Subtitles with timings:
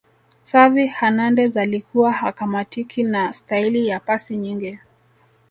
[0.45, 4.79] xavi hernandez alikuwa hakamatiki na staili ya pasi nyingi